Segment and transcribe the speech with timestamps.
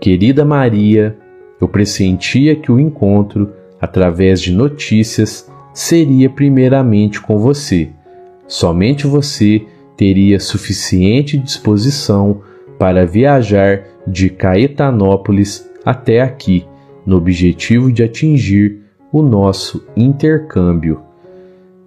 [0.00, 1.16] Querida Maria,
[1.60, 7.90] eu pressentia que o encontro, através de notícias, seria primeiramente com você.
[8.46, 9.66] Somente você
[9.96, 12.42] teria suficiente disposição
[12.78, 16.64] para viajar de Caetanópolis até aqui,
[17.04, 21.00] no objetivo de atingir o nosso intercâmbio.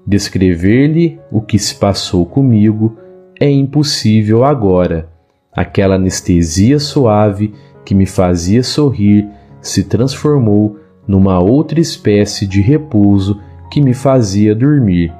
[0.06, 2.98] Descrever-lhe o que se passou comigo
[3.40, 5.10] é impossível agora.
[5.54, 7.54] Aquela anestesia suave
[7.86, 9.28] que me fazia sorrir
[9.62, 10.78] se transformou
[11.08, 15.14] numa outra espécie de repouso que me fazia dormir.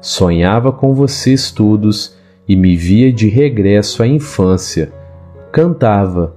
[0.00, 2.16] Sonhava com vocês todos
[2.48, 4.92] e me via de regresso à infância.
[5.52, 6.36] Cantava.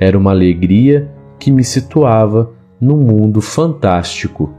[0.00, 4.52] Era uma alegria que me situava num mundo fantástico.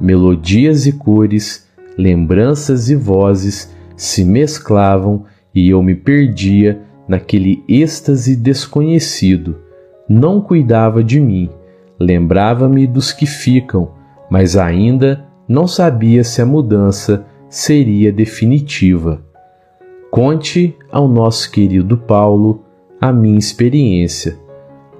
[0.00, 5.24] Melodias e cores, lembranças e vozes se mesclavam
[5.54, 9.56] e eu me perdia naquele êxtase desconhecido.
[10.08, 11.50] Não cuidava de mim,
[12.00, 13.90] lembrava-me dos que ficam,
[14.30, 19.22] mas ainda não sabia se a mudança seria definitiva.
[20.10, 22.64] Conte ao nosso querido Paulo
[23.00, 24.38] a minha experiência.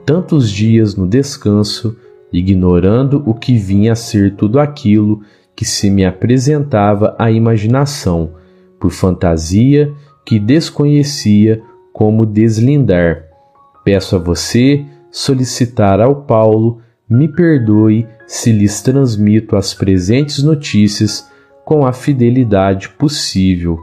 [0.05, 1.97] Tantos dias no descanso,
[2.33, 5.21] ignorando o que vinha a ser tudo aquilo
[5.57, 8.33] que se me apresentava à imaginação,
[8.79, 9.93] por fantasia
[10.25, 11.63] que desconhecia
[11.93, 13.25] como deslindar.
[13.85, 21.29] Peço a você solicitar ao Paulo me perdoe se lhes transmito as presentes notícias
[21.65, 23.79] com a fidelidade possível.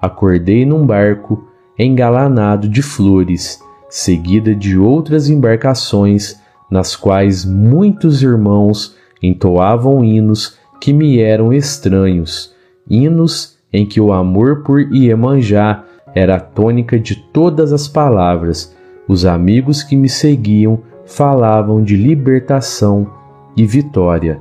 [0.00, 6.40] Acordei num barco engalanado de flores, seguida de outras embarcações
[6.70, 12.54] nas quais muitos irmãos entoavam hinos que me eram estranhos,
[12.88, 15.84] hinos em que o amor por Iemanjá
[16.14, 18.74] era a tônica de todas as palavras.
[19.10, 23.10] Os amigos que me seguiam falavam de libertação
[23.56, 24.40] e vitória.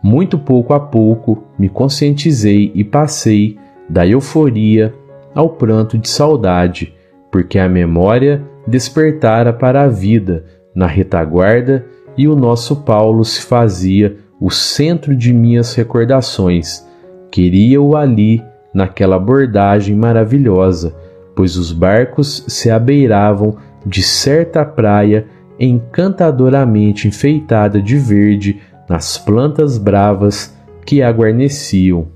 [0.00, 3.58] Muito pouco a pouco me conscientizei e passei
[3.90, 4.94] da euforia
[5.34, 6.94] ao pranto de saudade,
[7.32, 11.84] porque a memória despertara para a vida na retaguarda
[12.16, 16.86] e o nosso Paulo se fazia o centro de minhas recordações.
[17.28, 18.40] Queria-o ali,
[18.72, 20.94] naquela abordagem maravilhosa,
[21.34, 23.56] pois os barcos se abeiravam
[23.86, 25.26] de certa praia
[25.58, 32.08] encantadoramente enfeitada de verde nas plantas bravas que a guarneciam.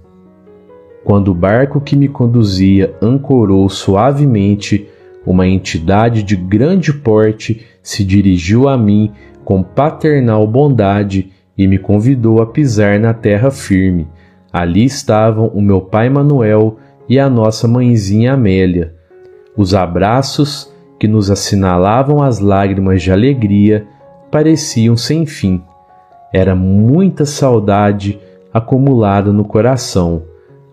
[1.05, 4.89] Quando o barco que me conduzia ancorou suavemente,
[5.25, 9.13] uma entidade de grande porte se dirigiu a mim
[9.45, 14.07] com paternal bondade e me convidou a pisar na terra firme.
[14.53, 16.77] Ali estavam o meu pai Manuel
[17.09, 18.98] e a nossa mãezinha Amélia.
[19.59, 23.89] Os abraços que nos assinalavam as lágrimas de alegria
[24.31, 25.61] pareciam sem fim.
[26.33, 28.21] Era muita saudade
[28.55, 30.23] acumulada no coração.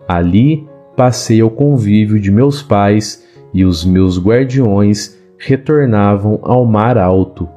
[0.06, 7.48] Ali passei ao convívio de meus pais e os meus guardiões retornavam ao mar alto.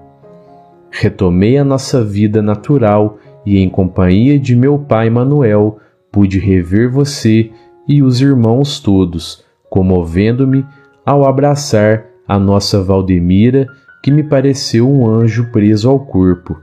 [0.90, 5.78] Retomei a nossa vida natural e, em companhia de meu pai Manuel,
[6.12, 7.52] pude rever você
[7.88, 10.66] e os irmãos todos, comovendo-me
[11.06, 13.68] ao abraçar a nossa Valdemira,
[14.04, 16.60] que me pareceu um anjo preso ao corpo.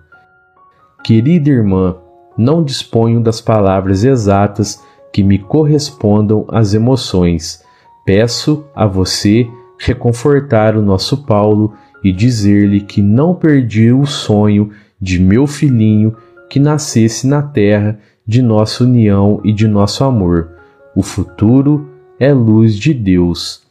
[1.02, 1.96] Querida irmã,
[2.36, 4.82] não disponho das palavras exatas
[5.12, 7.62] que me correspondam às emoções.
[8.04, 9.48] Peço a você
[9.78, 11.72] reconfortar o nosso Paulo
[12.02, 16.16] e dizer-lhe que não perdi o sonho de meu filhinho
[16.48, 20.50] que nascesse na terra de nossa união e de nosso amor.
[20.94, 23.65] O futuro é luz de Deus.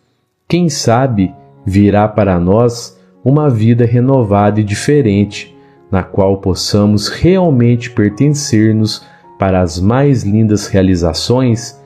[0.47, 1.33] Quem sabe
[1.65, 5.55] virá para nós uma vida renovada e diferente,
[5.89, 9.03] na qual possamos realmente pertencer-nos
[9.39, 11.81] para as mais lindas realizações,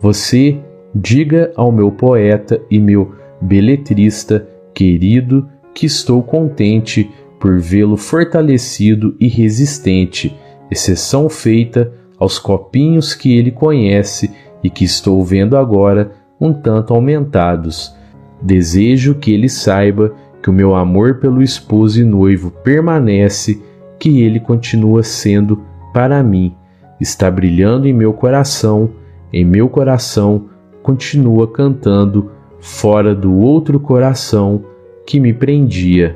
[0.00, 0.60] você
[0.94, 9.26] diga ao meu poeta e meu beletrista querido que estou contente por vê-lo fortalecido e
[9.26, 10.38] resistente,
[10.70, 14.30] exceção feita aos copinhos que ele conhece
[14.62, 17.92] e que estou vendo agora um tanto aumentados
[18.44, 23.62] Desejo que ele saiba que o meu amor pelo esposo e noivo permanece,
[23.98, 25.62] que ele continua sendo
[25.94, 26.54] para mim,
[27.00, 28.90] está brilhando em meu coração,
[29.32, 30.50] em meu coração
[30.82, 32.30] continua cantando
[32.60, 34.62] fora do outro coração
[35.06, 36.14] que me prendia.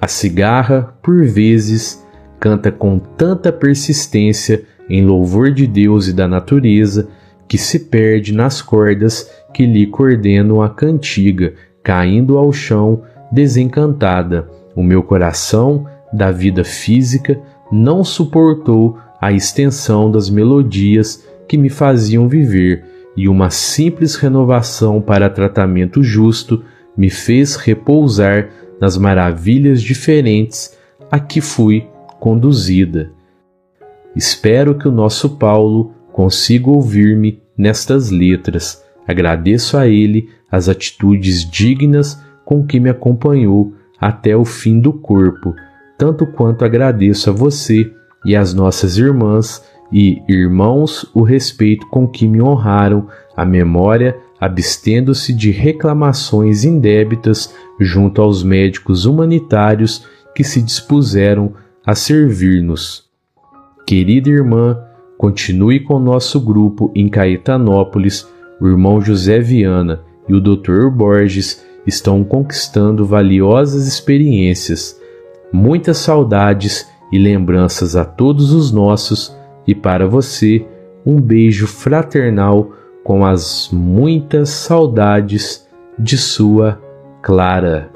[0.00, 2.02] A cigarra, por vezes,
[2.40, 7.08] canta com tanta persistência em louvor de Deus e da natureza
[7.46, 14.50] que se perde nas cordas que lhe coordenam a cantiga, caindo ao chão desencantada.
[14.74, 17.40] O meu coração, da vida física,
[17.72, 22.84] não suportou a extensão das melodias que me faziam viver,
[23.16, 26.62] e uma simples renovação para tratamento justo
[26.94, 30.76] me fez repousar nas maravilhas diferentes
[31.10, 31.86] a que fui
[32.20, 33.10] conduzida.
[34.14, 38.84] Espero que o nosso Paulo consiga ouvir-me nestas letras.
[39.06, 45.54] Agradeço a ele as atitudes dignas com que me acompanhou até o fim do corpo,
[45.98, 47.90] tanto quanto agradeço a você
[48.24, 49.62] e às nossas irmãs
[49.92, 58.20] e irmãos o respeito com que me honraram a memória, abstendo-se de reclamações indébitas junto
[58.20, 60.04] aos médicos humanitários
[60.34, 61.54] que se dispuseram
[61.84, 63.04] a servir-nos.
[63.86, 64.78] Querida irmã,
[65.16, 68.28] continue com nosso grupo em Caetanópolis.
[68.60, 70.88] O irmão José Viana e o Dr.
[70.90, 75.00] Borges estão conquistando valiosas experiências.
[75.52, 79.36] Muitas saudades e lembranças a todos os nossos
[79.66, 80.66] e para você
[81.04, 82.72] um beijo fraternal
[83.04, 85.66] com as muitas saudades
[85.98, 86.80] de sua
[87.22, 87.95] Clara.